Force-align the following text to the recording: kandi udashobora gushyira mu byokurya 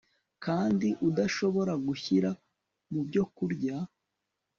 kandi 0.45 0.87
udashobora 1.07 1.73
gushyira 1.85 2.29
mu 2.91 3.01
byokurya 3.07 3.75